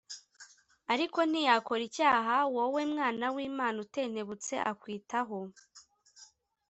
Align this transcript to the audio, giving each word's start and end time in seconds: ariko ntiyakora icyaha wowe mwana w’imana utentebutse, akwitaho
ariko 0.93 1.19
ntiyakora 1.29 1.81
icyaha 1.89 2.35
wowe 2.55 2.81
mwana 2.91 3.25
w’imana 3.35 3.77
utentebutse, 3.85 4.53
akwitaho 4.71 5.39